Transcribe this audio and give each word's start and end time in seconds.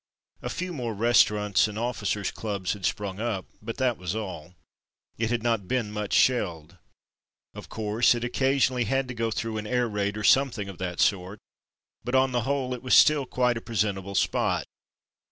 A 0.41 0.49
few 0.49 0.73
more 0.73 0.95
restaurants 0.95 1.67
and 1.67 1.77
officers' 1.77 2.31
clubs 2.31 2.73
had 2.73 2.87
sprung 2.87 3.19
up, 3.19 3.45
but 3.61 3.77
that 3.77 3.99
was 3.99 4.15
all. 4.15 4.55
It 5.19 5.29
had 5.29 5.43
not 5.43 5.67
been 5.67 5.91
much 5.91 6.13
shelled. 6.13 6.79
Of 7.53 7.69
course 7.69 8.15
it 8.15 8.23
occasionally 8.23 8.85
had 8.85 9.07
to 9.09 9.13
go 9.13 9.29
through 9.29 9.59
an 9.59 9.67
air 9.67 9.87
raid 9.87 10.17
or 10.17 10.23
something 10.23 10.69
of 10.69 10.79
that 10.79 10.99
sort, 11.01 11.37
but 12.03 12.15
on 12.15 12.31
the 12.31 12.41
whole 12.49 12.73
it 12.73 12.81
was 12.81 12.95
still 12.95 13.27
quite 13.27 13.57
a 13.57 13.61
presentable 13.61 14.15
spot. 14.15 14.65